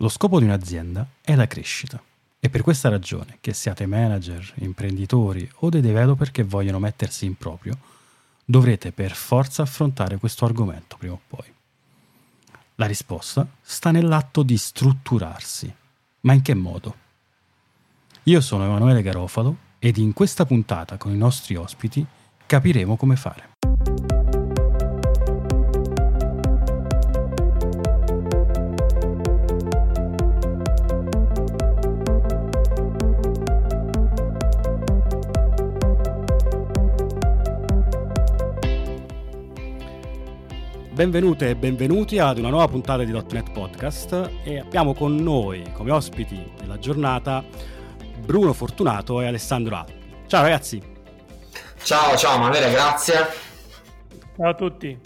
[0.00, 2.02] Lo scopo di un'azienda è la crescita.
[2.38, 7.34] È per questa ragione che siate manager, imprenditori o dei developer che vogliono mettersi in
[7.34, 7.78] proprio,
[8.44, 11.50] dovrete per forza affrontare questo argomento prima o poi.
[12.74, 15.74] La risposta sta nell'atto di strutturarsi.
[16.20, 16.94] Ma in che modo?
[18.24, 22.04] Io sono Emanuele Garofalo ed in questa puntata con i nostri ospiti
[22.44, 23.54] capiremo come fare.
[40.96, 45.90] Benvenute e benvenuti ad una nuova puntata di .NET Podcast e abbiamo con noi come
[45.90, 47.44] ospiti della giornata
[48.24, 49.92] Bruno Fortunato e Alessandro Alpi.
[50.26, 50.82] Ciao ragazzi!
[51.82, 53.14] Ciao, ciao Manuele, grazie.
[54.38, 54.98] Ciao a tutti.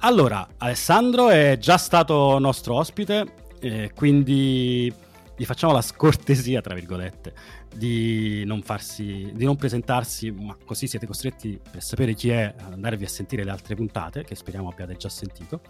[0.00, 3.24] Allora, Alessandro è già stato nostro ospite,
[3.58, 4.92] eh, quindi
[5.34, 7.32] gli facciamo la scortesia, tra virgolette,
[7.74, 12.72] di non, farsi, di non presentarsi, ma così siete costretti per sapere chi è ad
[12.72, 15.60] andarvi a sentire le altre puntate, che speriamo abbiate già sentito.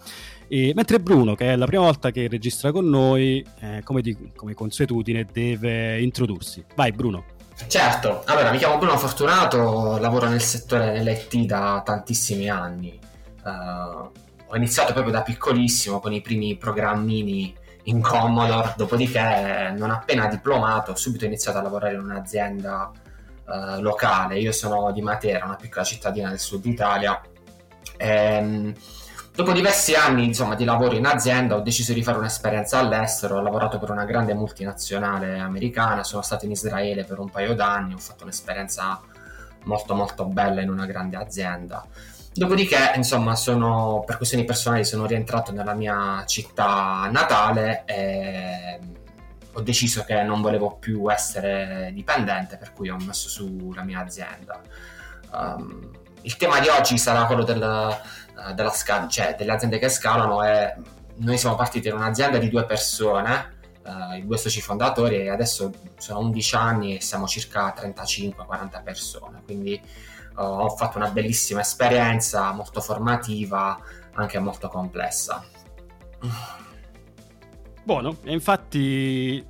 [0.48, 4.32] E, mentre Bruno, che è la prima volta che registra con noi, eh, come, di,
[4.34, 6.64] come consuetudine, deve introdursi.
[6.74, 7.24] Vai Bruno.
[7.66, 12.98] Certo, allora mi chiamo Bruno Fortunato, lavoro nel settore dell'IT da tantissimi anni.
[13.44, 14.10] Uh,
[14.52, 20.92] ho iniziato proprio da piccolissimo con i primi programmini in Commodore, dopodiché non appena diplomato
[20.92, 22.90] ho subito iniziato a lavorare in un'azienda
[23.46, 27.20] uh, locale, io sono di Matera, una piccola cittadina del sud Italia.
[27.96, 28.74] E, um,
[29.34, 33.40] dopo diversi anni insomma, di lavoro in azienda ho deciso di fare un'esperienza all'estero, ho
[33.40, 37.98] lavorato per una grande multinazionale americana, sono stato in Israele per un paio d'anni, ho
[37.98, 39.00] fatto un'esperienza
[39.64, 41.84] molto molto bella in una grande azienda.
[42.32, 48.78] Dopodiché, insomma, sono, per questioni personali sono rientrato nella mia città natale e
[49.52, 54.00] ho deciso che non volevo più essere dipendente, per cui ho messo su la mia
[54.00, 54.60] azienda.
[55.32, 55.90] Um,
[56.22, 60.44] il tema di oggi sarà quello del, uh, della sca- cioè, delle aziende che scalano
[60.44, 60.74] e
[61.16, 65.72] noi siamo partiti da un'azienda di due persone, uh, i due soci fondatori, e adesso
[65.98, 69.80] sono 11 anni e siamo circa 35-40 persone, quindi
[70.46, 73.78] ho fatto una bellissima esperienza, molto formativa,
[74.14, 75.44] anche molto complessa.
[77.82, 79.44] Buono, e infatti,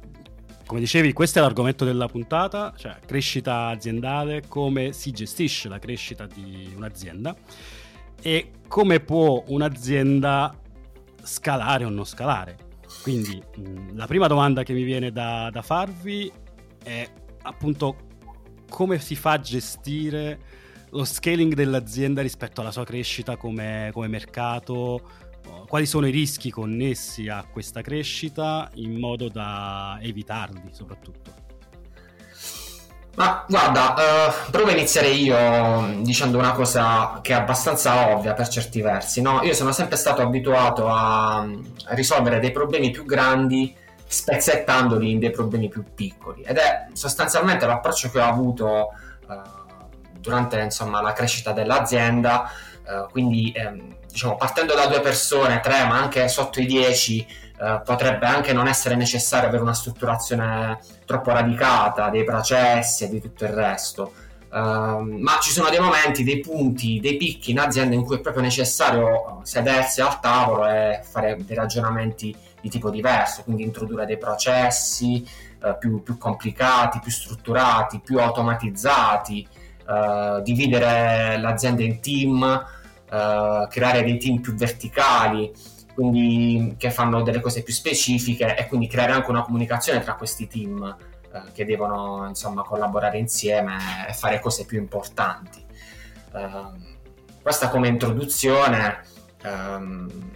[0.67, 6.27] come dicevi, questo è l'argomento della puntata, cioè crescita aziendale, come si gestisce la crescita
[6.27, 7.35] di un'azienda
[8.23, 10.55] e come può un'azienda
[11.23, 12.69] scalare o non scalare.
[13.03, 13.43] Quindi
[13.95, 16.31] la prima domanda che mi viene da, da farvi
[16.83, 17.09] è
[17.43, 18.09] appunto
[18.69, 20.50] come si fa a gestire
[20.91, 25.01] lo scaling dell'azienda rispetto alla sua crescita come, come mercato,
[25.67, 31.39] quali sono i rischi connessi a questa crescita in modo da evitarli soprattutto.
[33.17, 38.49] Ma guarda, uh, provo a iniziare io dicendo una cosa che è abbastanza ovvia per
[38.49, 39.21] certi versi.
[39.21, 39.43] No?
[39.43, 43.75] Io sono sempre stato abituato a, a risolvere dei problemi più grandi
[44.07, 48.89] spezzettandoli in dei problemi più piccoli ed è sostanzialmente l'approccio che ho avuto
[49.27, 49.60] uh,
[50.21, 52.51] durante insomma, la crescita dell'azienda,
[52.87, 57.27] eh, quindi ehm, diciamo, partendo da due persone, tre, ma anche sotto i dieci,
[57.63, 63.21] eh, potrebbe anche non essere necessario avere una strutturazione troppo radicata dei processi e di
[63.21, 64.13] tutto il resto.
[64.51, 68.21] Uh, ma ci sono dei momenti, dei punti, dei picchi in azienda in cui è
[68.21, 74.19] proprio necessario sedersi al tavolo e fare dei ragionamenti di tipo diverso, quindi introdurre dei
[74.19, 75.25] processi
[75.63, 79.47] uh, più, più, complicati, più strutturati, più automatizzati,
[79.87, 85.53] uh, dividere l'azienda in team, uh, creare dei team più verticali,
[85.95, 90.47] quindi che fanno delle cose più specifiche e quindi creare anche una comunicazione tra questi
[90.47, 90.97] team
[91.33, 93.77] uh, che devono insomma collaborare insieme
[94.09, 95.65] e fare cose più importanti.
[97.43, 99.03] Questa come introduzione.
[99.43, 100.31] Um,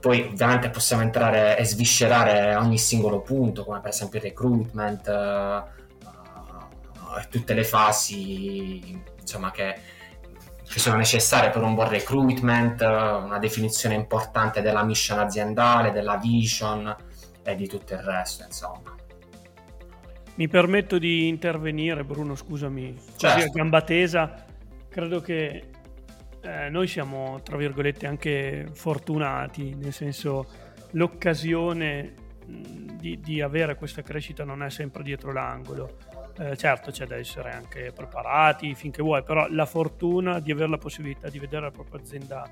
[0.00, 5.08] poi ovviamente possiamo entrare e sviscerare ogni singolo punto, come per esempio il recruitment,
[7.28, 9.74] tutte le fasi insomma, che,
[10.68, 16.94] che, sono necessarie per un buon recruitment, una definizione importante della mission aziendale, della vision
[17.42, 18.94] e di tutto il resto, insomma.
[20.34, 23.36] Mi permetto di intervenire, Bruno, scusami, certo.
[23.36, 24.44] così a gamba tesa.
[24.88, 25.70] Credo che
[26.42, 30.46] eh, noi siamo, tra virgolette, anche fortunati, nel senso
[30.92, 32.14] l'occasione
[32.46, 35.96] di, di, avere questa crescita non è sempre dietro l'angolo.
[36.38, 40.78] Eh, certo c'è da essere anche preparati finché vuoi, però la fortuna di avere la
[40.78, 42.46] possibilità di vedere la propria azienda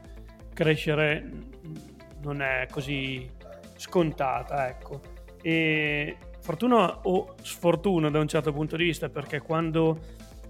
[0.55, 1.29] crescere
[2.23, 3.29] non è così
[3.77, 5.01] scontata, ecco.
[5.43, 10.01] E fortuna o sfortuna da un certo punto di vista, perché quando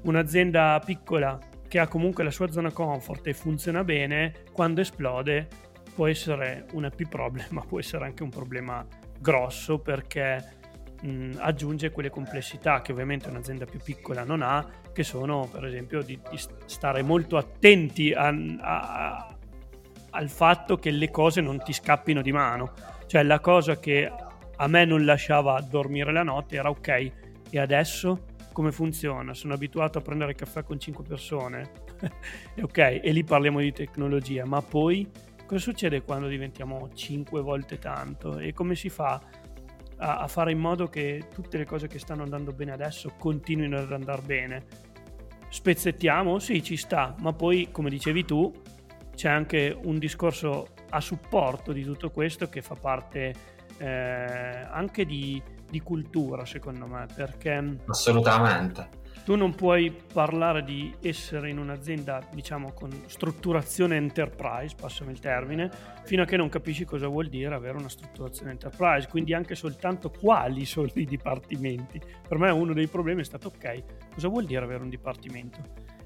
[0.02, 1.36] un'azienda piccola
[1.66, 5.48] che ha comunque la sua zona comfort e funziona bene, quando esplode
[5.94, 8.86] può essere un happy problem, ma può essere anche un problema
[9.18, 10.62] grosso perché
[11.04, 16.02] mh, aggiunge quelle complessità che ovviamente un'azienda più piccola non ha, che sono per esempio
[16.02, 19.36] di, di stare molto attenti a, a,
[20.10, 22.72] al fatto che le cose non ti scappino di mano.
[23.06, 24.10] Cioè la cosa che
[24.56, 27.12] a me non lasciava dormire la notte era ok,
[27.50, 29.34] e adesso come funziona?
[29.34, 31.70] Sono abituato a prendere caffè con 5 persone,
[32.62, 35.08] ok, e lì parliamo di tecnologia, ma poi
[35.44, 39.20] cosa succede quando diventiamo 5 volte tanto e come si fa
[39.98, 43.78] a, a, fare in modo che tutte le cose che stanno andando bene adesso continuino
[43.78, 44.66] ad andare bene.
[45.48, 46.38] Spezzettiamo?
[46.38, 48.52] Sì, ci sta, ma poi, come dicevi tu,
[49.14, 53.32] c'è anche un discorso a supporto di tutto questo che fa parte
[53.78, 57.78] eh, anche di, di cultura, secondo me, perché...
[57.86, 65.18] Assolutamente tu non puoi parlare di essere in un'azienda, diciamo, con strutturazione enterprise, passami il
[65.18, 65.70] termine,
[66.04, 70.10] fino a che non capisci cosa vuol dire avere una strutturazione enterprise, quindi anche soltanto
[70.10, 71.98] quali sono i dipartimenti.
[72.28, 75.58] Per me uno dei problemi è stato, ok, cosa vuol dire avere un dipartimento?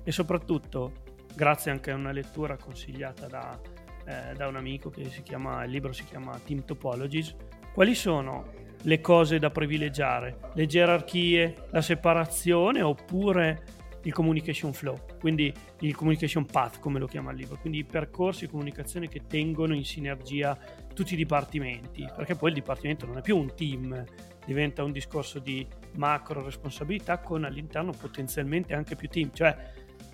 [0.05, 0.93] E soprattutto,
[1.35, 3.61] grazie anche a una lettura consigliata da,
[4.06, 7.35] eh, da un amico che si chiama, il libro si chiama Team Topologies,
[7.75, 15.53] quali sono le cose da privilegiare, le gerarchie, la separazione oppure il communication flow, quindi
[15.81, 19.75] il communication path come lo chiama il libro, quindi i percorsi di comunicazione che tengono
[19.75, 20.57] in sinergia
[20.95, 24.05] tutti i dipartimenti, perché poi il dipartimento non è più un team,
[24.47, 25.67] diventa un discorso di
[25.97, 29.57] macro responsabilità con all'interno potenzialmente anche più team, cioè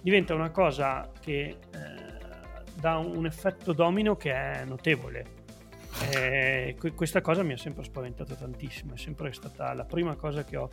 [0.00, 1.56] diventa una cosa che eh,
[2.74, 5.42] dà un effetto domino che è notevole
[6.00, 10.56] eh, questa cosa mi ha sempre spaventato tantissimo, è sempre stata la prima cosa che
[10.56, 10.68] ho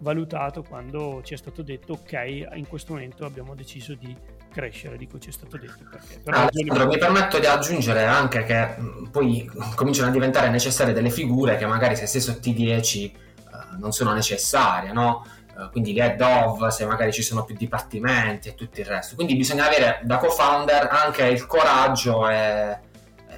[0.00, 4.16] valutato quando ci è stato detto ok, in questo momento abbiamo deciso di
[4.50, 6.20] crescere, dico ci è stato detto perché.
[6.22, 8.76] Però Alessandro, mi permetto di aggiungere anche che
[9.10, 13.78] poi cominciano a diventare necessarie delle figure che magari se sei sotto i 10 uh,
[13.78, 15.24] non sono necessarie, no?
[15.56, 19.14] Uh, quindi gli head of, se magari ci sono più dipartimenti e tutto il resto.
[19.14, 22.88] Quindi bisogna avere da co-founder anche il coraggio e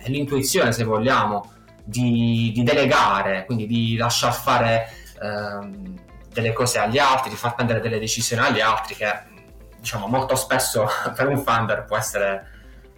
[0.07, 1.53] l'intuizione, se vogliamo,
[1.85, 4.89] di, di, delegare, quindi di lasciar fare
[5.21, 5.95] ehm,
[6.33, 9.31] delle cose agli altri, di far prendere delle decisioni agli altri, che
[9.79, 12.47] diciamo molto spesso per un founder può essere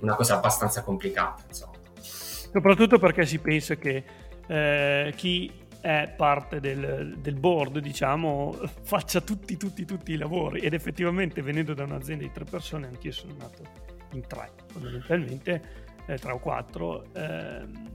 [0.00, 1.42] una cosa abbastanza complicata.
[1.48, 1.72] Insomma.
[2.00, 4.04] Soprattutto perché si pensa che
[4.46, 10.60] eh, chi è parte del, del, board, diciamo, faccia tutti, tutti, tutti i lavori.
[10.60, 13.62] Ed effettivamente, venendo da un'azienda di tre persone, anch'io sono nato
[14.12, 15.62] in tre, fondamentalmente
[16.06, 17.90] eh, tre o quattro, ehm,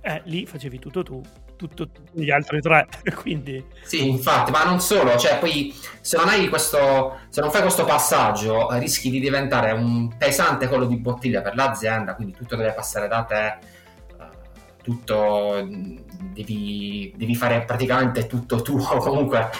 [0.00, 1.22] eh, lì facevi tutto tu,
[1.56, 3.64] tutto gli altri tre, quindi...
[3.82, 7.84] Sì, infatti, ma non solo, cioè poi se non hai questo, se non fai questo
[7.84, 13.08] passaggio rischi di diventare un pesante collo di bottiglia per l'azienda, quindi tutto deve passare
[13.08, 13.56] da te, eh,
[14.82, 15.68] tutto
[16.32, 19.50] devi, devi fare praticamente tutto tu comunque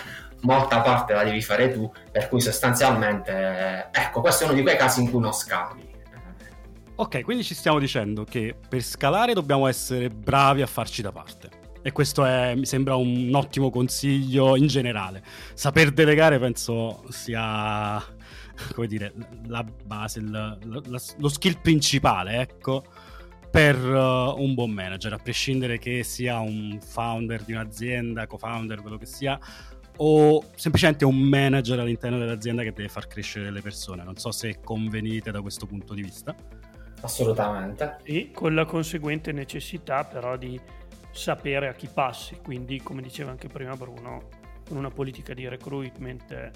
[0.42, 4.76] molta parte la devi fare tu, per cui sostanzialmente, ecco, questo è uno di quei
[4.76, 5.91] casi in cui non scali.
[7.02, 11.50] Ok, quindi ci stiamo dicendo che per scalare dobbiamo essere bravi a farci da parte.
[11.82, 15.20] E questo è, mi sembra un ottimo consiglio in generale.
[15.54, 18.00] Saper delegare penso sia,
[18.72, 19.12] come dire,
[19.48, 22.84] la base, il, la, lo skill principale, ecco,
[23.50, 28.96] per uh, un buon manager, a prescindere che sia un founder di un'azienda, co-founder, quello
[28.96, 29.36] che sia,
[29.96, 34.04] o semplicemente un manager all'interno dell'azienda che deve far crescere le persone.
[34.04, 36.32] Non so se convenite da questo punto di vista.
[37.02, 37.98] Assolutamente.
[38.04, 40.60] E con la conseguente necessità però di
[41.10, 44.28] sapere a chi passi, quindi come diceva anche prima Bruno,
[44.66, 46.50] con una politica di recruitment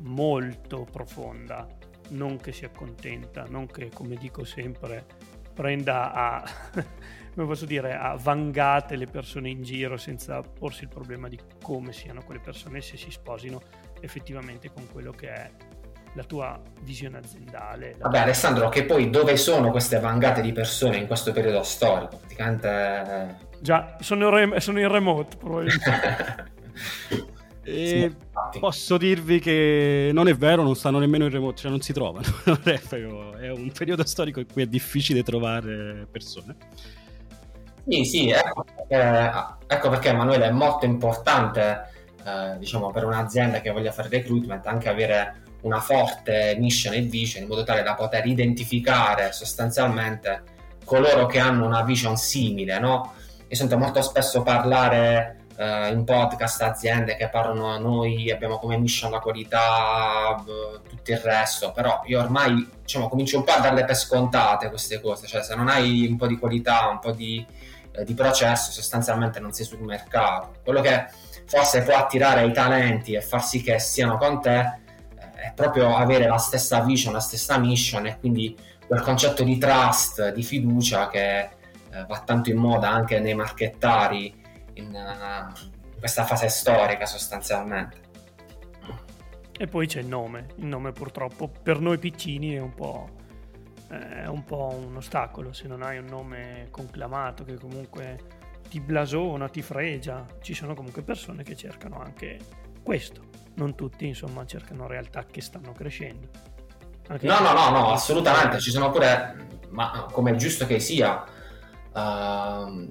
[0.00, 1.66] molto profonda,
[2.10, 5.04] non che si accontenta, non che come dico sempre
[5.52, 6.42] prenda a,
[7.34, 11.92] come posso dire, a vangate le persone in giro senza porsi il problema di come
[11.92, 13.60] siano quelle persone se si sposino
[14.00, 15.50] effettivamente con quello che è
[16.14, 17.96] la tua visione aziendale.
[17.98, 22.18] Vabbè Alessandro, che poi dove sono queste vangate di persone in questo periodo storico?
[22.18, 22.68] Praticamente...
[22.68, 26.50] Eh, Già, sono, re- sono in remote probabilmente.
[27.64, 28.12] E
[28.58, 32.26] posso dirvi che non è vero, non stanno nemmeno in remote, cioè non si trovano.
[33.38, 36.56] è un periodo storico in cui è difficile trovare persone.
[37.86, 39.32] Sì, sì, ecco perché,
[39.66, 41.88] ecco perché Emanuele è molto importante,
[42.24, 47.42] eh, diciamo, per un'azienda che voglia fare recruitment anche avere una forte mission e vision
[47.42, 50.42] in modo tale da poter identificare sostanzialmente
[50.84, 53.12] coloro che hanno una vision simile, no?
[53.52, 58.78] io sento molto spesso parlare eh, in podcast aziende che parlano a noi, abbiamo come
[58.78, 63.60] mission la qualità, eh, tutto il resto, però io ormai diciamo, comincio un po' a
[63.60, 67.12] darle per scontate queste cose, cioè se non hai un po' di qualità, un po'
[67.12, 67.44] di,
[67.92, 70.54] eh, di processo, sostanzialmente non sei sul mercato.
[70.64, 71.06] Quello che
[71.44, 74.80] forse può attirare i talenti e far sì che siano con te
[75.42, 78.56] è proprio avere la stessa vision, la stessa mission e quindi
[78.86, 81.50] quel concetto di trust, di fiducia che eh,
[82.06, 84.32] va tanto in moda anche nei marchettari
[84.74, 85.52] in, in
[85.98, 88.00] questa fase storica sostanzialmente.
[89.58, 93.10] E poi c'è il nome, il nome purtroppo per noi piccini è un po',
[93.88, 99.48] è un, po un ostacolo, se non hai un nome conclamato che comunque ti blasona,
[99.48, 102.38] ti fregia, ci sono comunque persone che cercano anche
[102.82, 106.28] questo, non tutti insomma cercano realtà che stanno crescendo.
[107.08, 109.36] Anche no, no, no, no, assolutamente, ci sono pure,
[109.70, 111.24] ma come è giusto che sia,
[111.92, 112.86] uh,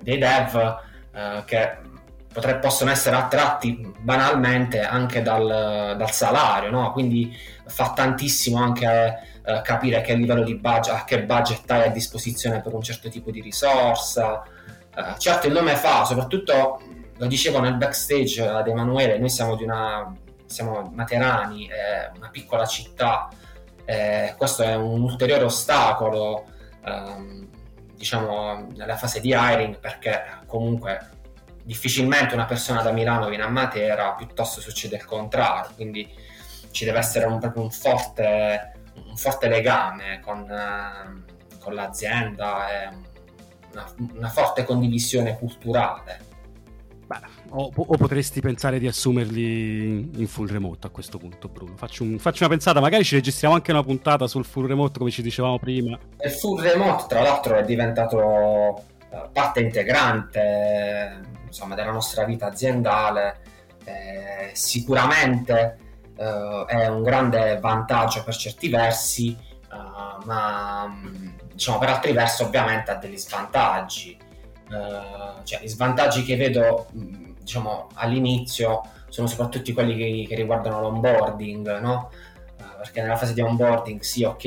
[0.00, 0.54] dei dev
[1.12, 1.78] uh, che
[2.32, 6.92] potre, possono essere attratti banalmente anche dal, dal salario, no?
[6.92, 11.90] quindi fa tantissimo anche eh, capire che livello di budget, a che budget hai a
[11.90, 14.42] disposizione per un certo tipo di risorsa.
[14.94, 16.80] Eh, certo il nome fa, soprattutto
[17.22, 20.12] lo dicevo nel backstage ad Emanuele, noi siamo di una
[20.44, 23.28] siamo Materani, è una piccola città,
[23.84, 26.46] eh, questo è un ulteriore ostacolo
[26.84, 27.48] ehm,
[27.94, 31.10] diciamo nella fase di hiring perché comunque
[31.62, 36.12] difficilmente una persona da Milano viene a Matera, piuttosto succede il contrario, quindi
[36.72, 42.66] ci deve essere un, proprio un forte, un forte legame con, eh, con l'azienda
[43.70, 46.31] una, una, forte condivisione culturale.
[47.12, 51.76] Beh, o, o, potresti pensare di assumerli in full remote a questo punto, Bruno.
[51.76, 55.10] Faccio, un, faccio, una pensata, magari ci registriamo anche una puntata sul full remote, come
[55.10, 55.98] ci dicevamo prima.
[56.18, 63.40] Il full remote, tra l'altro, è diventato eh, parte integrante insomma, della nostra vita aziendale,
[63.84, 65.78] eh, sicuramente
[66.16, 70.90] eh, è un grande vantaggio per certi versi, eh, ma
[71.52, 74.21] diciamo, per altri versi ovviamente ha degli svantaggi.
[74.72, 81.80] Eh, cioè, gli svantaggi che vedo diciamo, all'inizio sono soprattutto quelli che, che riguardano l'onboarding,
[81.80, 82.10] no?
[82.58, 84.42] Eh, perché nella fase di onboarding sì, ok,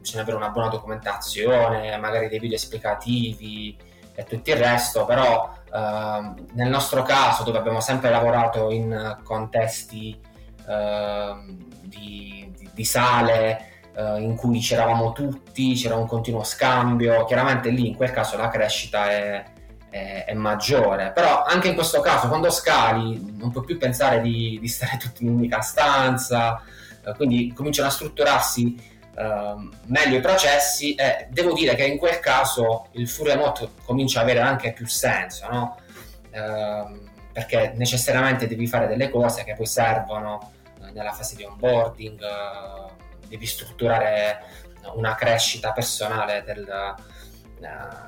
[0.00, 3.76] bisogna avere una buona documentazione, magari dei video esplicativi
[4.14, 10.20] e tutto il resto, però Uh, nel nostro caso, dove abbiamo sempre lavorato in contesti
[10.66, 17.70] uh, di, di, di, sale uh, in cui c'eravamo tutti, c'era un continuo scambio, chiaramente
[17.70, 19.44] lì in quel caso la crescita è,
[19.90, 24.58] è, è maggiore, però anche in questo caso quando scali non puoi più pensare di,
[24.60, 26.62] di stare tutti in un'unica stanza,
[27.04, 32.20] eh, quindi cominciano a strutturarsi Uh, meglio i processi e devo dire che in quel
[32.20, 35.76] caso il full remote comincia ad avere anche più senso, no?
[36.30, 42.20] uh, perché necessariamente devi fare delle cose che poi servono uh, nella fase di onboarding,
[42.22, 42.92] eh,
[43.30, 44.42] devi strutturare
[44.94, 46.66] una crescita personale del,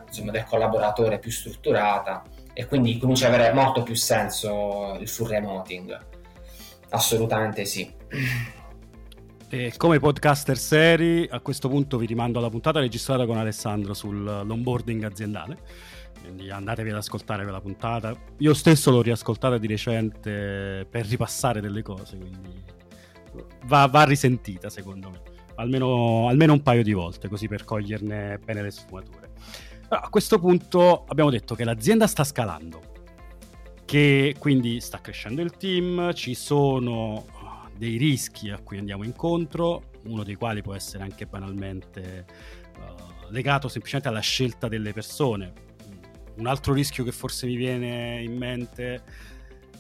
[0.07, 5.29] insomma, del collaboratore più strutturata e quindi comincia ad avere molto più senso il full
[5.29, 5.99] remoting.
[6.91, 7.91] Assolutamente sì.
[9.49, 15.05] E come podcaster seri, a questo punto vi rimando alla puntata registrata con Alessandro sull'onboarding
[15.05, 15.59] aziendale.
[16.21, 18.15] Quindi andatevi ad ascoltare quella puntata.
[18.39, 22.63] Io stesso l'ho riascoltata di recente per ripassare delle cose, quindi
[23.65, 25.21] va, va risentita secondo me.
[25.57, 29.31] Almeno, almeno, un paio di volte, così per coglierne bene le sfumature.
[29.89, 32.81] Allora, a questo punto abbiamo detto che l'azienda sta scalando,
[33.85, 37.27] che quindi sta crescendo il team, ci sono
[37.77, 42.25] dei rischi a cui andiamo incontro, uno dei quali può essere anche banalmente
[42.79, 45.53] uh, legato semplicemente alla scelta delle persone.
[46.37, 49.03] Un altro rischio che forse mi viene in mente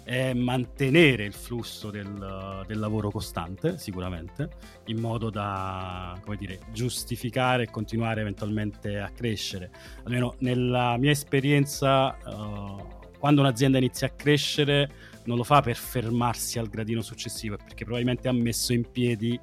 [0.04, 4.50] è mantenere il flusso del, del lavoro costante, sicuramente,
[4.86, 9.70] in modo da dire, giustificare e continuare eventualmente a crescere.
[10.04, 14.90] Almeno nella mia esperienza, uh, quando un'azienda inizia a crescere,
[15.24, 19.38] non lo fa per fermarsi al gradino successivo, perché probabilmente ha messo in piedi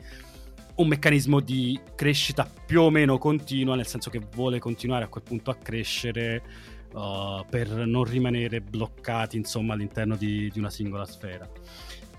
[0.75, 5.23] un meccanismo di crescita più o meno continua, nel senso che vuole continuare a quel
[5.23, 6.41] punto a crescere
[6.93, 11.50] uh, per non rimanere bloccati insomma, all'interno di, di una singola sfera.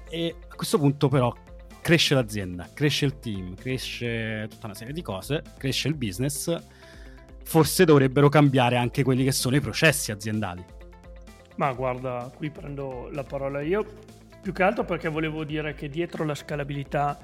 [0.08, 1.34] E a questo punto però
[1.80, 6.56] cresce l'azienda, cresce il team, cresce tutta una serie di cose, cresce il business,
[7.42, 10.64] forse dovrebbero cambiare anche quelli che sono i processi aziendali.
[11.56, 13.84] Ma guarda, qui prendo la parola io,
[14.40, 17.18] più che altro perché volevo dire che dietro la scalabilità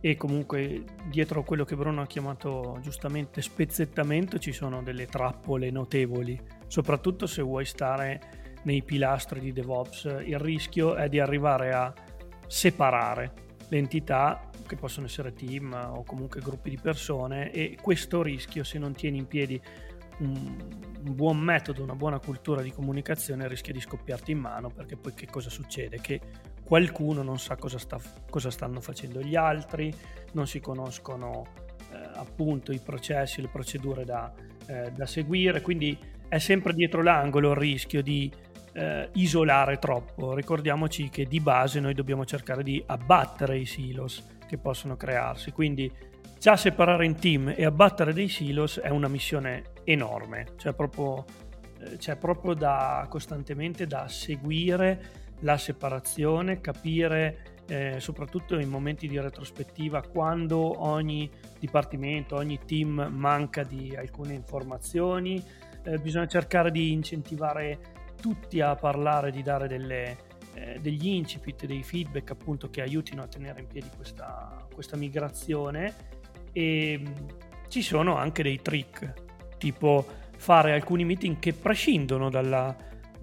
[0.00, 6.38] e comunque dietro quello che Bruno ha chiamato giustamente spezzettamento ci sono delle trappole notevoli
[6.66, 8.20] soprattutto se vuoi stare
[8.64, 10.04] nei pilastri di DevOps.
[10.24, 11.92] Il rischio è di arrivare a
[12.46, 18.64] separare le entità che possono essere team o comunque gruppi di persone e questo rischio
[18.64, 19.60] se non tieni in piedi
[20.18, 20.56] un,
[21.00, 25.26] buon metodo, una buona cultura di comunicazione rischia di scoppiarti in mano perché poi che
[25.26, 26.00] cosa succede?
[26.00, 26.20] Che
[26.64, 29.94] qualcuno non sa cosa, sta, cosa stanno facendo gli altri,
[30.32, 31.46] non si conoscono
[31.92, 34.32] eh, appunto i processi, le procedure da,
[34.66, 35.96] eh, da, seguire, quindi
[36.28, 38.30] è sempre dietro l'angolo il rischio di
[38.72, 40.34] eh, isolare troppo.
[40.34, 45.90] Ricordiamoci che di base noi dobbiamo cercare di abbattere i silos che possono crearsi, quindi
[46.38, 51.24] già separare in team e abbattere dei silos è una missione enorme, cioè proprio,
[51.80, 59.18] eh, c'è proprio da costantemente da seguire la separazione, capire eh, soprattutto in momenti di
[59.18, 61.28] retrospettiva quando ogni
[61.58, 65.42] dipartimento, ogni team manca di alcune informazioni,
[65.86, 67.78] eh, bisogna cercare di incentivare
[68.20, 70.16] tutti a parlare, di dare delle,
[70.54, 75.94] eh, degli incipit, dei feedback appunto che aiutino a tenere in piedi questa, questa migrazione.
[76.52, 77.12] E mm,
[77.68, 79.12] ci sono anche dei trick
[79.58, 80.04] tipo
[80.36, 82.74] fare alcuni meeting che prescindono dalla,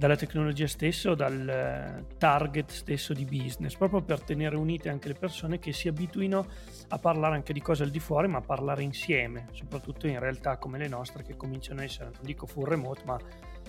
[0.04, 5.08] dalla tecnologia stessa o dal eh, target stesso di business, proprio per tenere unite anche
[5.08, 6.46] le persone che si abituino
[6.90, 10.58] a parlare anche di cose al di fuori, ma a parlare insieme, soprattutto in realtà
[10.58, 13.18] come le nostre che cominciano a essere, non dico full remote, ma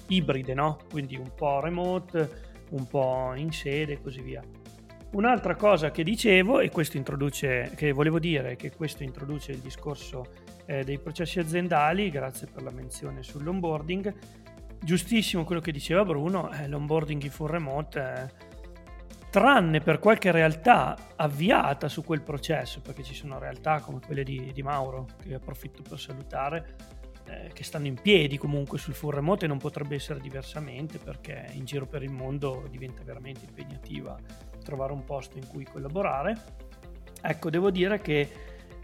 [0.09, 0.79] ibride, no?
[0.91, 2.29] Quindi un po' remote,
[2.71, 4.43] un po' in sede e così via.
[5.13, 10.27] Un'altra cosa che dicevo, e questo introduce, che volevo dire, che questo introduce il discorso
[10.67, 14.43] eh, dei processi aziendali, grazie per la menzione sull'onboarding,
[14.85, 18.53] giustissimo quello che diceva Bruno, eh, l'onboarding in full remote, eh,
[19.31, 24.53] tranne per qualche realtà avviata su quel processo, perché ci sono realtà come quelle di,
[24.53, 26.77] di Mauro, che approfitto per salutare,
[27.27, 31.49] eh, che stanno in piedi comunque sul full remote e non potrebbe essere diversamente perché
[31.53, 34.17] in giro per il mondo diventa veramente impegnativa
[34.63, 36.37] trovare un posto in cui collaborare.
[37.21, 38.29] Ecco, devo dire che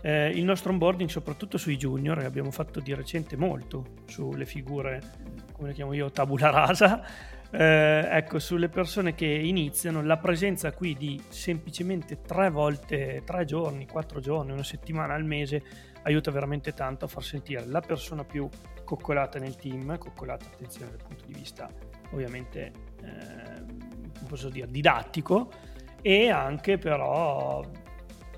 [0.02, 5.02] eh, il nostro onboarding, soprattutto sui junior, e abbiamo fatto di recente molto sulle figure,
[5.60, 7.04] come le chiamo io, tabula rasa,
[7.50, 13.86] eh, ecco, sulle persone che iniziano, la presenza qui di semplicemente tre volte, tre giorni,
[13.86, 15.62] quattro giorni, una settimana al mese
[16.04, 18.48] aiuta veramente tanto a far sentire la persona più
[18.84, 21.68] coccolata nel team, coccolata attenzione dal punto di vista
[22.12, 25.52] ovviamente, eh, posso dire, didattico,
[26.00, 27.62] e anche però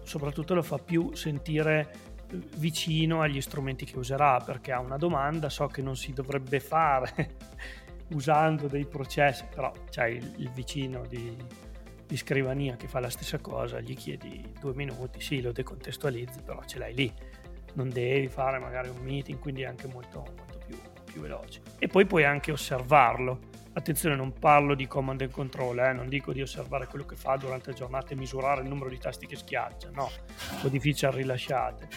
[0.02, 2.10] soprattutto lo fa più sentire
[2.56, 7.36] vicino agli strumenti che userà perché ha una domanda, so che non si dovrebbe fare
[8.14, 11.36] usando dei processi, però c'è il, il vicino di,
[12.06, 16.62] di, scrivania che fa la stessa cosa, gli chiedi due minuti, sì lo decontestualizzi, però
[16.64, 17.12] ce l'hai lì,
[17.74, 21.60] non devi fare magari un meeting, quindi è anche molto, molto più, più veloce.
[21.78, 25.92] E poi puoi anche osservarlo Attenzione, non parlo di command and control, eh?
[25.94, 28.98] non dico di osservare quello che fa durante la giornata e misurare il numero di
[28.98, 30.10] tasti che schiaccia, no,
[30.62, 31.88] o di feature rilasciate,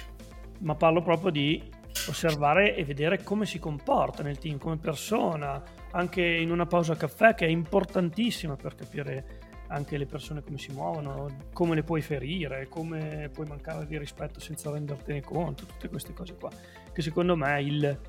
[0.59, 1.61] ma parlo proprio di
[2.07, 7.33] osservare e vedere come si comporta nel team, come persona, anche in una pausa caffè
[7.33, 12.67] che è importantissima per capire anche le persone come si muovono, come le puoi ferire,
[12.69, 16.49] come puoi mancare di rispetto senza rendertene conto, tutte queste cose qua,
[16.91, 17.99] che secondo me il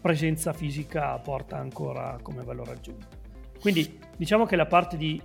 [0.00, 3.18] presenza fisica porta ancora come valore aggiunto.
[3.60, 5.20] Quindi diciamo che la parte di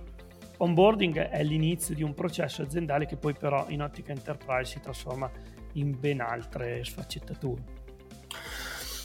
[0.58, 5.30] onboarding è l'inizio di un processo aziendale che poi però in ottica enterprise si trasforma
[5.76, 7.74] in ben altre sfaccettature.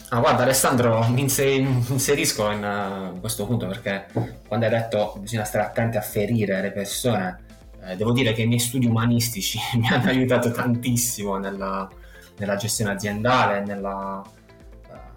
[0.10, 4.08] Ah, guarda Alessandro, mi inserisco in uh, questo punto perché
[4.46, 7.46] quando hai detto bisogna stare attenti a ferire le persone,
[7.86, 11.90] eh, devo dire che i miei studi umanistici mi hanno aiutato tantissimo nella,
[12.38, 14.22] nella gestione aziendale, nella,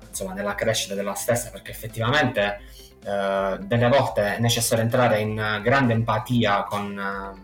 [0.09, 2.61] insomma, nella crescita della stessa, perché effettivamente
[3.05, 7.44] eh, delle volte è necessario entrare in grande empatia con,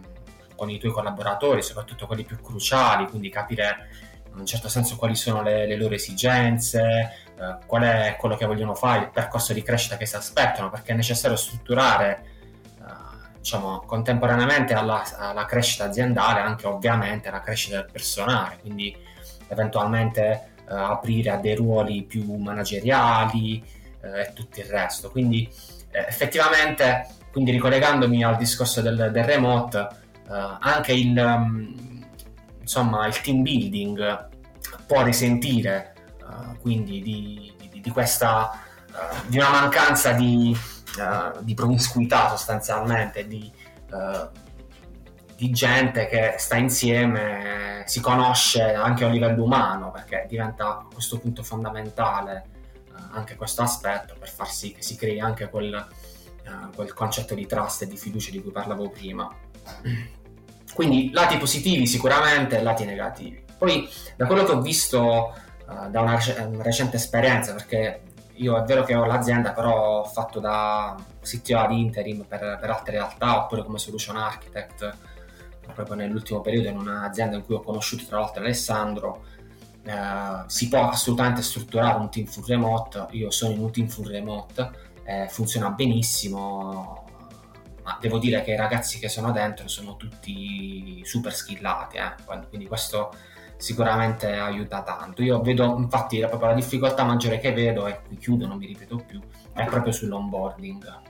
[0.61, 3.89] con, i tuoi collaboratori, soprattutto quelli più cruciali, quindi capire
[4.31, 8.45] in un certo senso quali sono le, le loro esigenze, eh, qual è quello che
[8.45, 12.25] vogliono fare, il percorso di crescita che si aspettano, perché è necessario strutturare
[12.79, 18.95] eh, diciamo, contemporaneamente alla, alla, crescita aziendale anche ovviamente la crescita del personale, quindi
[19.49, 23.65] eventualmente eh, aprire a dei ruoli più manageriali
[24.03, 25.11] eh, e tutto il resto.
[25.11, 25.49] Quindi
[25.91, 30.00] eh, effettivamente, quindi ricollegandomi al discorso del, del remote,
[30.31, 32.05] anche il, um,
[32.61, 34.29] insomma, il team building
[34.87, 35.95] può risentire
[36.61, 38.69] quindi di, di, di questa
[39.27, 40.57] di una mancanza di,
[40.99, 43.51] uh, di promiscuità sostanzialmente, di,
[43.91, 44.29] uh,
[45.37, 51.19] di gente che sta insieme, si conosce anche a livello umano, perché diventa a questo
[51.19, 52.45] punto fondamentale
[52.89, 55.87] uh, anche questo aspetto per far sì che si crei anche quel,
[56.47, 59.33] uh, quel concetto di trust e di fiducia di cui parlavo prima.
[60.75, 63.43] Quindi lati positivi sicuramente, lati negativi.
[63.59, 65.35] Poi da quello che ho visto
[65.67, 68.03] uh, da una, rec- una, recente esperienza, perché
[68.35, 72.71] io è vero che ho l'azienda, però ho fatto da CTO ad interim per, per
[72.71, 74.97] altre realtà, oppure come solution architect,
[75.75, 79.25] proprio nell'ultimo periodo in un'azienda in cui ho conosciuto tra l'altro Alessandro,
[79.85, 84.07] eh, si può assolutamente strutturare un team full remote, io sono in un team full
[84.07, 84.71] remote,
[85.05, 87.10] eh, funziona benissimo,
[87.83, 92.15] ma devo dire che i ragazzi che sono dentro sono tutti super skillati, eh?
[92.49, 93.13] quindi questo
[93.57, 95.23] sicuramente aiuta tanto.
[95.23, 98.97] Io vedo infatti proprio la difficoltà maggiore che vedo, e qui chiudo, non mi ripeto
[99.07, 99.21] più,
[99.53, 101.09] è proprio sull'onboarding.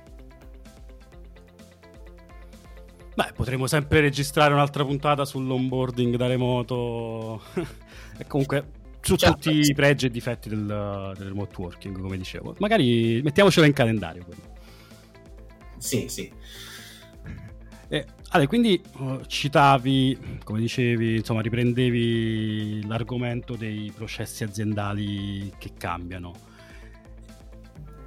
[3.15, 7.43] Beh, potremmo sempre registrare un'altra puntata sull'onboarding da remoto.
[8.19, 9.37] e comunque su certo.
[9.37, 10.67] tutti i pregi e difetti del,
[11.17, 12.55] del, remote working, come dicevo.
[12.59, 14.25] Magari mettiamocelo in calendario.
[14.25, 14.50] Quello.
[15.81, 16.31] Sì, sì.
[17.89, 26.33] Eh, allora, quindi uh, citavi, come dicevi, insomma, riprendevi l'argomento dei processi aziendali che cambiano.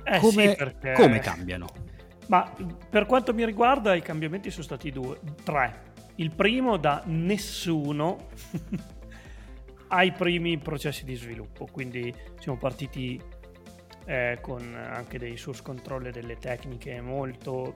[0.04, 0.94] Eh come, sì, perché...
[0.94, 1.68] come cambiano?
[2.28, 2.50] Ma
[2.90, 5.92] per quanto mi riguarda i cambiamenti sono stati due, tre.
[6.16, 8.28] Il primo da nessuno
[9.90, 13.20] ai primi processi di sviluppo, quindi siamo partiti
[14.06, 17.76] eh, con anche dei source control e delle tecniche molto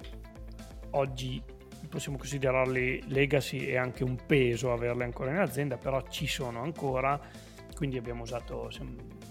[0.91, 1.41] oggi
[1.89, 7.19] possiamo considerarli legacy e anche un peso averle ancora in azienda, però ci sono ancora,
[7.75, 8.69] quindi abbiamo usato,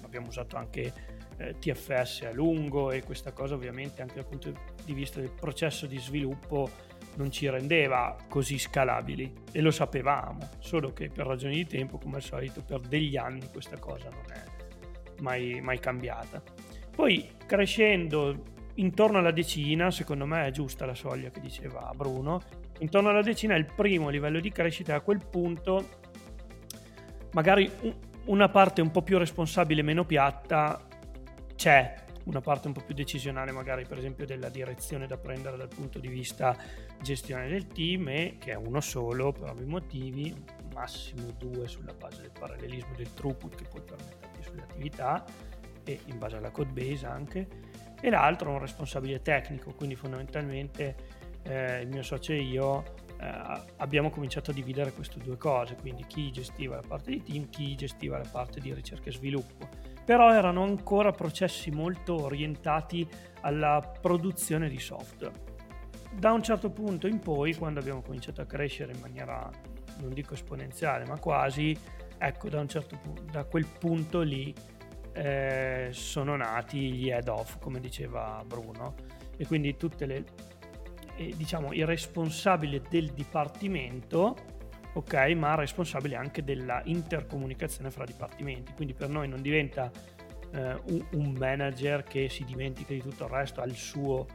[0.02, 0.92] abbiamo usato anche
[1.38, 4.52] eh, TFS a lungo e questa cosa ovviamente anche dal punto
[4.85, 6.70] di vista del processo di sviluppo
[7.16, 12.16] non ci rendeva così scalabili e lo sapevamo, solo che per ragioni di tempo, come
[12.16, 16.55] al solito, per degli anni questa cosa non è mai, mai cambiata.
[16.96, 22.40] Poi crescendo intorno alla decina, secondo me è giusta la soglia che diceva Bruno,
[22.78, 26.04] intorno alla decina è il primo livello di crescita a quel punto
[27.32, 27.70] magari
[28.24, 30.87] una parte un po' più responsabile, meno piatta,
[31.54, 35.68] c'è una parte un po' più decisionale magari per esempio della direzione da prendere dal
[35.68, 36.56] punto di vista
[37.00, 40.35] gestione del team e che è uno solo per ovvi motivi,
[40.72, 45.24] massimo due sulla base del parallelismo del throughput che poi permetterti sulle attività
[45.87, 47.46] e in base alla code base anche
[48.01, 50.94] e l'altro un responsabile tecnico quindi fondamentalmente
[51.44, 52.83] eh, il mio socio e io
[53.18, 57.49] eh, abbiamo cominciato a dividere queste due cose quindi chi gestiva la parte di team
[57.49, 63.07] chi gestiva la parte di ricerca e sviluppo però erano ancora processi molto orientati
[63.40, 65.35] alla produzione di software.
[66.12, 69.51] Da un certo punto in poi, quando abbiamo cominciato a crescere in maniera,
[69.99, 71.77] non dico esponenziale, ma quasi,
[72.18, 73.01] ecco, da, un certo
[73.33, 74.55] da quel punto lì
[75.16, 78.94] eh, sono nati gli head off, come diceva Bruno,
[79.37, 80.24] e quindi tutte le,
[81.16, 84.55] eh, diciamo, i responsabili del dipartimento
[84.92, 88.72] ok, ma responsabile anche della intercomunicazione fra dipartimenti.
[88.74, 89.90] Quindi per noi non diventa
[90.52, 94.26] eh, un, un, manager che si dimentica di tutto il resto, ha il suo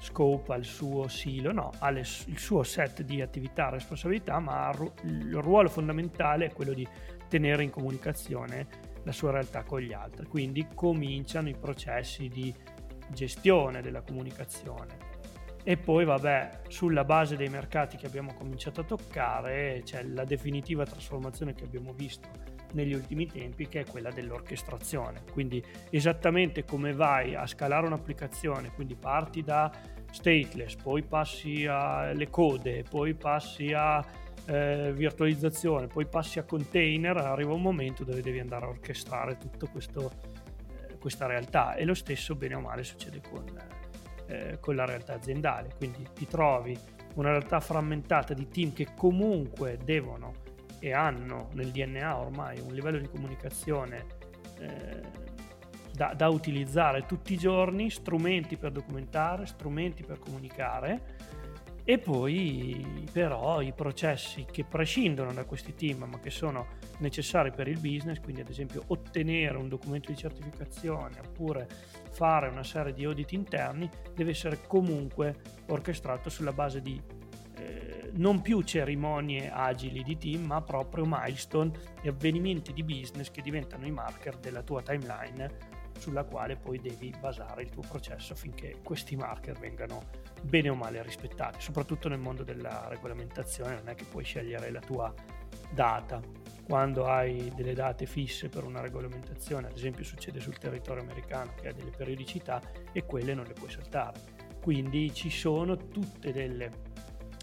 [0.00, 4.40] scope, ha il suo silo, no, ha le, il suo set di attività e responsabilità,
[4.40, 4.72] ma
[5.04, 6.86] il ruolo fondamentale è quello di
[7.28, 8.66] tenere in comunicazione
[9.08, 10.26] la sua realtà con gli altri.
[10.26, 12.54] Quindi cominciano i processi di
[13.08, 15.06] gestione della comunicazione
[15.64, 20.84] e poi vabbè sulla base dei mercati che abbiamo cominciato a toccare c'è la definitiva
[20.84, 22.28] trasformazione che abbiamo visto
[22.74, 28.94] negli ultimi tempi che è quella dell'orchestrazione quindi esattamente come vai a scalare un'applicazione quindi
[28.94, 29.72] parti da
[30.10, 34.04] stateless poi passi alle code poi passi a
[34.48, 39.66] eh, virtualizzazione poi passi a container arriva un momento dove devi andare a orchestrare tutta
[39.66, 43.44] eh, questa realtà e lo stesso bene o male succede con
[44.28, 45.70] eh, con la realtà aziendale.
[45.76, 46.78] Quindi ti trovi
[47.14, 50.46] una realtà frammentata di team che comunque devono
[50.78, 54.04] e hanno nel DNA ormai un livello di comunicazione
[54.60, 55.26] eh,
[55.92, 61.16] da, da utilizzare tutti i giorni, strumenti per documentare, strumenti per comunicare
[61.90, 66.66] e poi però i processi che prescindono da questi team ma che sono
[66.98, 71.66] necessari per il business, quindi ad esempio ottenere un documento di certificazione oppure
[72.10, 75.36] fare una serie di audit interni, deve essere comunque
[75.68, 77.00] orchestrato sulla base di
[77.56, 81.70] eh, non più cerimonie agili di team, ma proprio milestone
[82.02, 87.14] e avvenimenti di business che diventano i marker della tua timeline sulla quale poi devi
[87.18, 90.02] basare il tuo processo affinché questi marker vengano
[90.42, 94.80] bene o male rispettati, soprattutto nel mondo della regolamentazione non è che puoi scegliere la
[94.80, 95.12] tua
[95.70, 96.20] data
[96.68, 101.68] quando hai delle date fisse per una regolamentazione, ad esempio succede sul territorio americano che
[101.68, 102.60] ha delle periodicità
[102.92, 104.20] e quelle non le puoi saltare.
[104.60, 106.70] Quindi ci sono tutte delle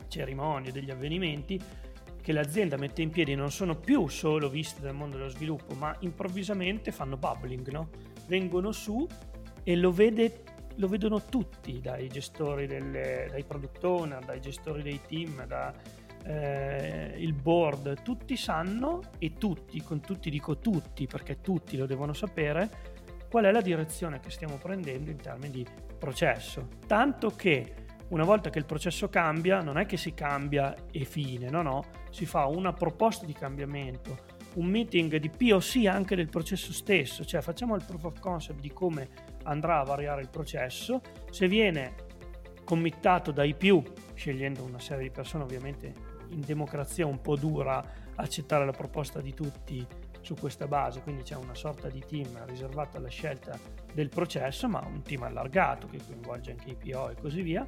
[0.07, 1.59] cerimonie, degli avvenimenti
[2.21, 5.95] che l'azienda mette in piedi non sono più solo viste dal mondo dello sviluppo, ma
[6.01, 7.89] improvvisamente fanno bubbling, no?
[8.27, 9.07] vengono su
[9.63, 10.43] e lo, vede,
[10.75, 15.73] lo vedono tutti, dai gestori, delle, dai product owner, dai gestori dei team, da,
[16.25, 22.13] eh, il board, tutti sanno e tutti, con tutti dico tutti perché tutti lo devono
[22.13, 22.93] sapere,
[23.29, 25.65] qual è la direzione che stiamo prendendo in termini di
[25.97, 26.67] processo.
[26.87, 31.49] Tanto che una volta che il processo cambia, non è che si cambia e fine,
[31.49, 36.71] no, no, si fa una proposta di cambiamento, un meeting di POC anche del processo
[36.71, 39.09] stesso, cioè facciamo il proof of concept di come
[39.45, 41.95] andrà a variare il processo, se viene
[42.63, 43.81] committato dai più,
[44.13, 47.83] scegliendo una serie di persone ovviamente in democrazia un po' dura
[48.15, 49.85] accettare la proposta di tutti
[50.21, 53.57] su questa base, quindi c'è una sorta di team riservato alla scelta
[53.93, 57.67] del processo, ma un team allargato che coinvolge anche i PO e così via.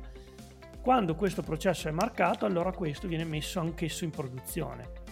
[0.82, 5.06] Quando questo processo è marcato, allora questo viene messo anch'esso in produzione.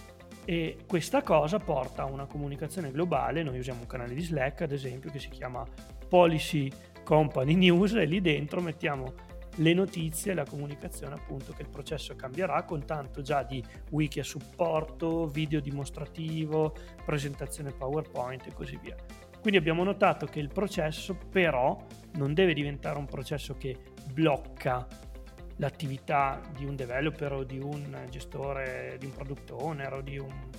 [0.44, 3.42] E questa cosa porta a una comunicazione globale.
[3.42, 5.64] Noi usiamo un canale di Slack, ad esempio, che si chiama
[6.08, 6.70] Policy
[7.04, 9.14] Company News, e lì dentro mettiamo
[9.56, 14.24] le notizie la comunicazione appunto che il processo cambierà con tanto già di wiki a
[14.24, 18.96] supporto, video dimostrativo, presentazione PowerPoint e così via.
[19.40, 21.80] Quindi abbiamo notato che il processo però
[22.14, 23.76] non deve diventare un processo che
[24.12, 24.86] blocca
[25.56, 30.50] l'attività di un developer o di un gestore, di un product owner o di un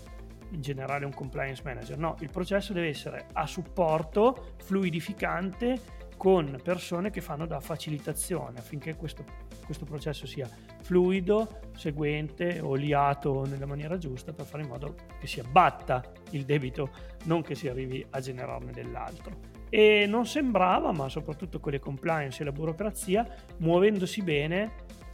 [0.51, 1.97] in generale un compliance manager.
[1.97, 8.95] No, il processo deve essere a supporto, fluidificante con persone che fanno da facilitazione affinché
[8.95, 9.23] questo,
[9.63, 10.49] questo processo sia
[10.81, 16.89] fluido, seguente, oliato nella maniera giusta per fare in modo che si abbatta il debito,
[17.25, 19.55] non che si arrivi a generarne dell'altro.
[19.69, 24.71] E non sembrava, ma soprattutto con le compliance e la burocrazia, muovendosi bene,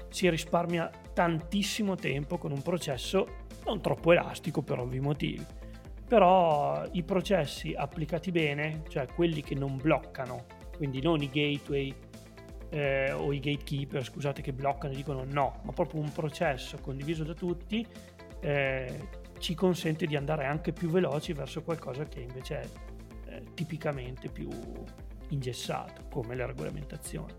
[0.09, 5.45] si risparmia tantissimo tempo con un processo non troppo elastico per ovvi motivi.
[6.07, 11.95] Però i processi applicati bene, cioè quelli che non bloccano quindi non i gateway
[12.69, 17.23] eh, o i gatekeeper, scusate, che bloccano e dicono no, ma proprio un processo condiviso
[17.23, 17.85] da tutti
[18.39, 19.07] eh,
[19.39, 22.67] ci consente di andare anche più veloci verso qualcosa che invece è
[23.29, 24.49] eh, tipicamente più
[25.29, 27.33] ingessato, come le regolamentazioni.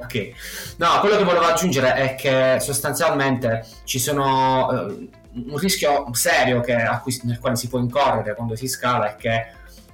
[0.00, 5.08] Ok, no, quello che volevo aggiungere è che sostanzialmente ci sono eh,
[5.46, 9.46] un rischio serio che, cui, nel quale si può incorrere quando si scala è che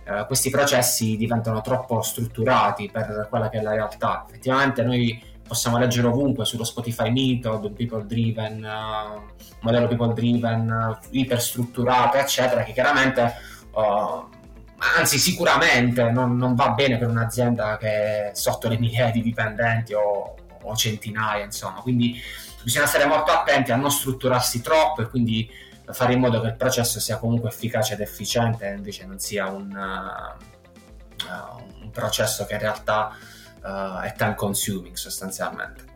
[0.04, 4.24] eh, questi processi diventano troppo strutturati per quella che è la realtà.
[4.28, 11.06] Effettivamente noi possiamo leggere ovunque sullo Spotify Method, People Driven, uh, modello People Driven, uh,
[11.10, 13.34] iperstrutturato, eccetera, che chiaramente,
[13.72, 14.26] uh,
[14.96, 19.92] anzi sicuramente non, non, va bene per un'azienda che è sotto le migliaia di dipendenti
[19.92, 21.80] o, o centinaia, insomma.
[21.80, 22.20] Quindi
[22.64, 25.48] bisogna stare molto attenti a non strutturarsi troppo e quindi
[25.92, 29.50] fare in modo che il processo sia comunque efficace ed efficiente e invece non sia
[29.50, 33.14] un, uh, un processo che in realtà
[33.62, 35.92] uh, è time consuming sostanzialmente.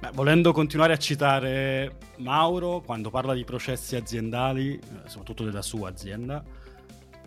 [0.00, 5.88] Beh, volendo continuare a citare Mauro quando parla di processi aziendali, eh, soprattutto della sua
[5.88, 6.44] azienda,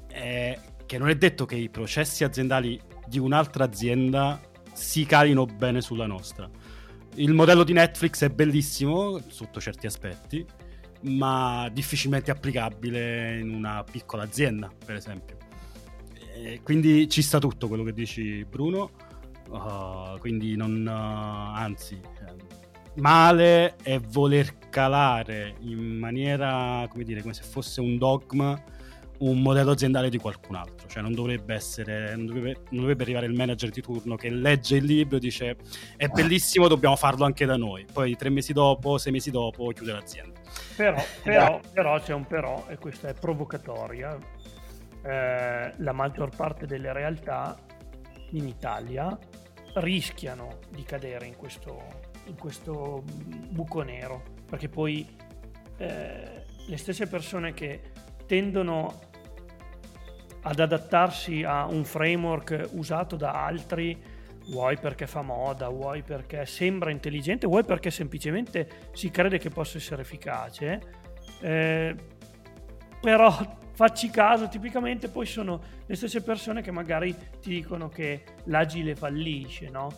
[0.08, 4.39] è che non è detto che i processi aziendali di un'altra azienda
[4.73, 6.49] si calino bene sulla nostra
[7.15, 10.45] il modello di Netflix è bellissimo sotto certi aspetti,
[11.02, 15.38] ma difficilmente applicabile in una piccola azienda, per esempio.
[16.34, 18.91] E quindi ci sta tutto quello che dici, Bruno.
[19.50, 22.00] Uh, quindi non, uh, anzi,
[22.95, 28.62] male è voler calare in maniera, come dire, come se fosse un dogma
[29.22, 33.26] un modello aziendale di qualcun altro, cioè non dovrebbe essere, non dovrebbe, non dovrebbe, arrivare
[33.28, 35.58] il manager di turno che legge il libro e dice
[35.96, 39.92] è bellissimo, dobbiamo farlo anche da noi, poi tre mesi dopo, sei mesi dopo chiude
[39.92, 40.40] l'azienda.
[40.76, 44.18] Però, però, però c'è un però e questa è provocatoria,
[45.04, 47.58] eh, la maggior parte delle realtà
[48.32, 49.18] in Italia
[49.76, 51.84] rischiano di cadere in questo,
[52.26, 53.04] in questo
[53.50, 55.08] buco nero, perché poi
[55.78, 57.82] eh, le stesse persone che
[58.26, 59.10] tendono
[60.43, 63.99] ad adattarsi a un framework usato da altri,
[64.49, 69.77] vuoi perché fa moda, vuoi perché sembra intelligente, vuoi perché semplicemente si crede che possa
[69.77, 70.82] essere efficace.
[71.41, 71.95] Eh,
[72.99, 73.32] però
[73.73, 79.69] facci caso, tipicamente poi sono le stesse persone che magari ti dicono che l'agile fallisce,
[79.69, 79.89] no?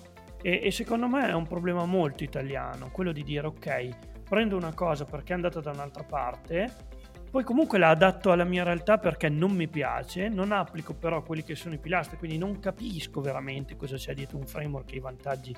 [0.41, 3.89] E, e secondo me è un problema molto italiano, quello di dire ok,
[4.27, 6.91] prendo una cosa perché è andata da un'altra parte
[7.33, 11.43] poi comunque la adatto alla mia realtà perché non mi piace, non applico però quelli
[11.43, 14.99] che sono i pilastri, quindi non capisco veramente cosa c'è dietro un framework e i
[14.99, 15.55] vantaggi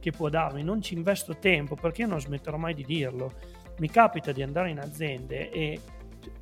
[0.00, 3.34] che può darmi, non ci investo tempo perché io non smetterò mai di dirlo.
[3.78, 5.80] Mi capita di andare in aziende e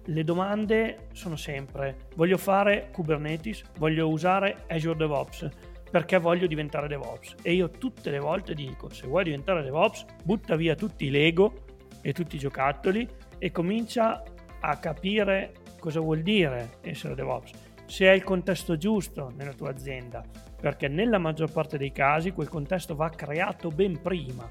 [0.02, 5.46] le domande sono sempre voglio fare Kubernetes, voglio usare Azure DevOps
[5.90, 10.56] perché voglio diventare DevOps e io tutte le volte dico se vuoi diventare DevOps butta
[10.56, 11.64] via tutti i Lego
[12.00, 14.22] e tutti i giocattoli e comincia
[14.60, 17.52] a capire cosa vuol dire essere DevOps,
[17.86, 20.22] se è il contesto giusto nella tua azienda,
[20.60, 24.48] perché nella maggior parte dei casi quel contesto va creato ben prima,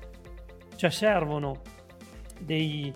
[0.75, 1.61] cioè servono
[2.39, 2.91] dei,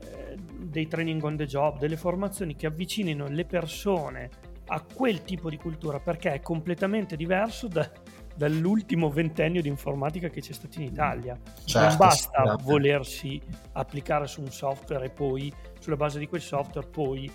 [0.00, 4.30] eh, dei training on the job, delle formazioni che avvicinino le persone
[4.66, 7.90] a quel tipo di cultura perché è completamente diverso da,
[8.38, 11.36] dall'ultimo ventennio di informatica che c'è stato in Italia.
[11.64, 12.62] Certo, non basta certo.
[12.62, 17.28] volersi applicare su un software e poi sulla base di quel software poi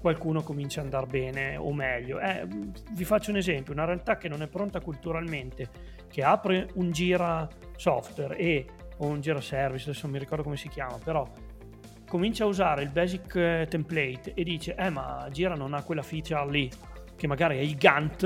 [0.00, 2.18] qualcuno comincia ad andare bene o meglio.
[2.20, 2.48] Eh,
[2.92, 5.68] vi faccio un esempio, una realtà che non è pronta culturalmente,
[6.08, 8.66] che apre un gira software e,
[8.96, 11.30] o un gira service, adesso non mi ricordo come si chiama, però
[12.08, 16.02] comincia a usare il basic eh, template e dice, eh ma gira non ha quella
[16.02, 16.70] feature lì,
[17.14, 18.22] che magari è il Gantt,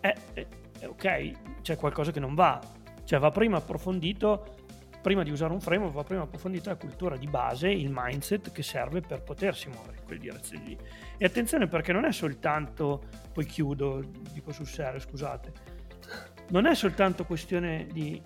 [0.00, 0.46] eh, eh,
[0.86, 2.60] ok, c'è qualcosa che non va.
[3.04, 4.56] Cioè va prima approfondito
[5.00, 8.62] prima di usare un framework va prima approfondita la cultura di base, il mindset che
[8.62, 10.78] serve per potersi muovere in quelle direzioni lì.
[11.16, 15.52] E attenzione perché non è soltanto, poi chiudo, dico sul serio, scusate,
[16.48, 18.20] non è soltanto questione di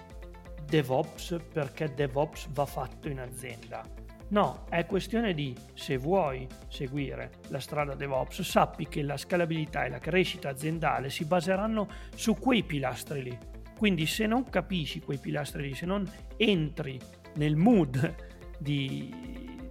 [0.64, 3.84] DevOps perché DevOps va fatto in azienda.
[4.33, 9.90] No, è questione di se vuoi seguire la strada DevOps, sappi che la scalabilità e
[9.90, 13.38] la crescita aziendale si baseranno su quei pilastri lì
[13.83, 17.01] quindi se non capisci quei pilastri lì, se non entri
[17.35, 18.14] nel mood
[18.57, 19.12] di,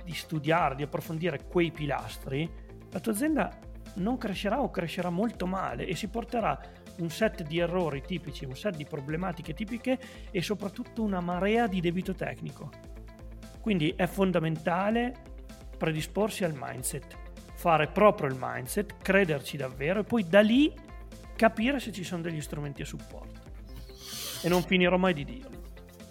[0.03, 2.51] di studiare, di approfondire quei pilastri,
[2.89, 3.57] la tua azienda
[3.93, 6.59] non crescerà o crescerà molto male e si porterà
[6.97, 9.97] un set di errori tipici, un set di problematiche tipiche
[10.29, 12.90] e soprattutto una marea di debito tecnico.
[13.61, 15.13] Quindi è fondamentale
[15.77, 17.15] predisporsi al mindset,
[17.53, 20.73] fare proprio il mindset, crederci davvero e poi da lì
[21.35, 23.39] capire se ci sono degli strumenti a supporto
[24.43, 25.59] e non finirò mai di dirlo.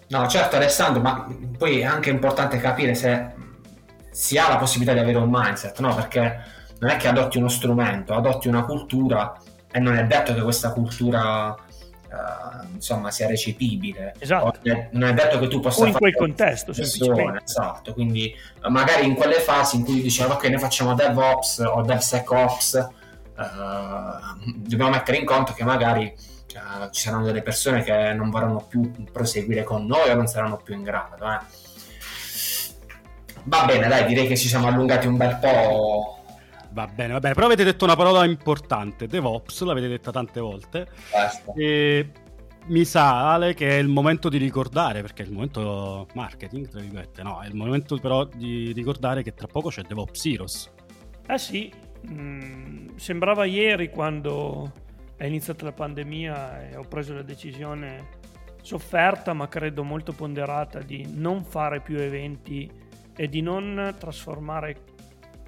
[0.09, 1.25] No, certo Alessandro, ma
[1.57, 3.33] poi è anche importante capire se
[4.09, 5.95] si ha la possibilità di avere un mindset, no?
[5.95, 6.43] Perché
[6.79, 9.37] non è che adotti uno strumento, adotti una cultura
[9.71, 12.50] e non è detto che questa cultura uh,
[12.81, 14.15] insomma sia recepibile.
[14.17, 14.59] Esatto.
[14.91, 17.43] non è detto che tu possa o in quel contesto, semplicemente.
[17.45, 18.35] Esatto, quindi
[18.69, 22.89] magari in quelle fasi in cui diciamo ok, noi facciamo DevOps o DevSecOps,
[23.37, 28.65] uh, dobbiamo mettere in conto che magari uh, ci saranno delle persone che non vorranno
[28.67, 31.23] più proseguire con noi o non saranno più in grado.
[31.23, 31.39] Eh.
[33.43, 36.17] Va bene, dai, direi che ci siamo allungati un bel po'.
[36.73, 40.87] Va bene, va bene, però avete detto una parola importante, DevOps, l'avete detta tante volte.
[41.11, 41.51] Basta.
[41.53, 42.09] E
[42.67, 46.79] mi sa, Ale, che è il momento di ricordare, perché è il momento marketing, tra
[46.79, 50.71] virgolette, no, è il momento però di ricordare che tra poco c'è DevOps Heroes.
[51.27, 51.71] Eh sì,
[52.09, 54.71] mm, sembrava ieri quando
[55.15, 58.19] è iniziata la pandemia e ho preso la decisione
[58.61, 62.69] sofferta ma credo molto ponderata di non fare più eventi
[63.15, 64.83] e di non trasformare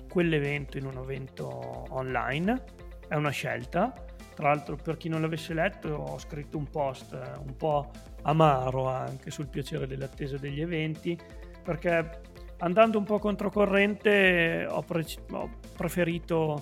[0.09, 2.63] quell'evento in un evento online.
[3.07, 3.93] È una scelta.
[4.33, 7.13] Tra l'altro per chi non l'avesse letto ho scritto un post
[7.45, 7.91] un po'
[8.23, 11.17] amaro anche sul piacere dell'attesa degli eventi
[11.63, 12.21] perché
[12.57, 16.61] andando un po' controcorrente ho, pre- ho preferito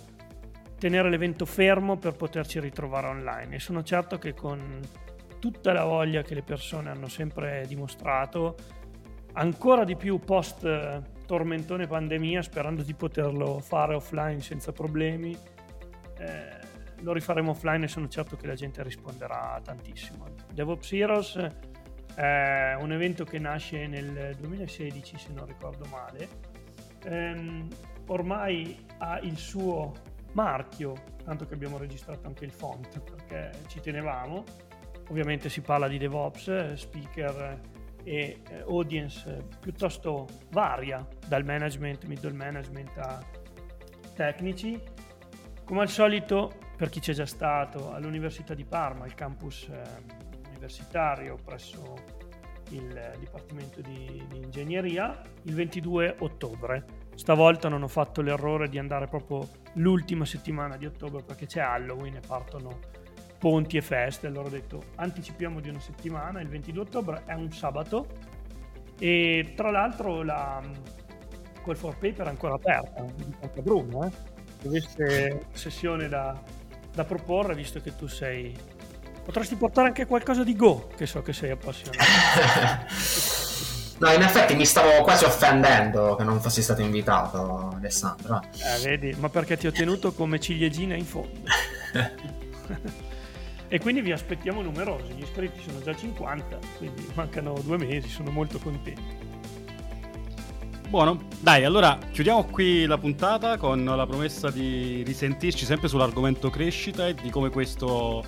[0.78, 3.56] tenere l'evento fermo per poterci ritrovare online.
[3.56, 4.80] E sono certo che con
[5.40, 8.56] tutta la voglia che le persone hanno sempre dimostrato,
[9.34, 15.38] ancora di più post tormentone pandemia, sperando di poterlo fare offline senza problemi,
[16.18, 16.61] eh,
[17.02, 20.26] lo rifaremo offline e sono certo che la gente risponderà tantissimo.
[20.54, 21.48] DevOps Heroes
[22.16, 26.28] è un evento che nasce nel 2016 se non ricordo male,
[27.04, 27.68] ehm,
[28.08, 29.94] ormai ha il suo
[30.34, 30.94] marchio,
[31.24, 34.44] tanto che abbiamo registrato anche il font perché ci tenevamo.
[35.10, 37.60] Ovviamente si parla di DevOps, speaker
[38.04, 43.24] e eh, audience piuttosto varia, dal management, middle management a
[44.16, 44.82] tecnici.
[45.64, 49.84] Come al solito, per chi c'è già stato, all'Università di Parma, il campus eh,
[50.50, 51.94] universitario presso
[52.70, 59.06] il Dipartimento di, di Ingegneria, il 22 ottobre Stavolta non ho fatto l'errore di andare
[59.06, 62.80] proprio l'ultima settimana di ottobre perché c'è Halloween e partono
[63.38, 64.26] ponti e feste.
[64.26, 68.08] Allora ho detto anticipiamo di una settimana, il 22 ottobre è un sabato
[68.98, 70.60] e tra l'altro la,
[71.62, 73.06] quel for paper ancora aperta,
[73.42, 74.12] anche Bruno, eh?
[74.66, 76.42] avesse sessione da,
[76.94, 78.56] da proporre, visto che tu sei...
[79.24, 82.00] Potresti portare anche qualcosa di Go, che so che sei appassionato.
[84.02, 88.42] No, in effetti mi stavo quasi offendendo che non fossi stato invitato, Alessandro.
[88.54, 91.42] Eh, vedi, ma perché ti ho tenuto come ciliegina in fondo.
[93.68, 98.32] e quindi vi aspettiamo numerosi, gli iscritti sono già 50, quindi mancano due mesi, sono
[98.32, 99.31] molto contento.
[100.92, 107.08] Buono, dai, allora chiudiamo qui la puntata con la promessa di risentirci sempre sull'argomento crescita
[107.08, 108.24] e di come questo oh,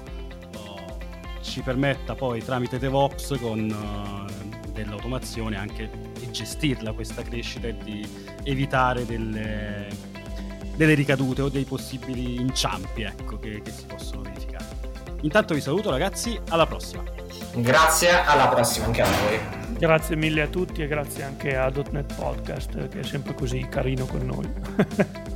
[1.41, 8.07] ci permetta poi tramite DevOps con uh, dell'automazione anche di gestirla questa crescita e di
[8.43, 9.89] evitare delle,
[10.77, 14.67] delle ricadute o dei possibili inciampi ecco, che, che si possono verificare.
[15.23, 17.03] Intanto vi saluto ragazzi, alla prossima.
[17.55, 19.62] Grazie, alla prossima anche a voi.
[19.83, 24.05] Grazie mille a tutti e grazie anche a .NET Podcast che è sempre così carino
[24.05, 24.49] con noi.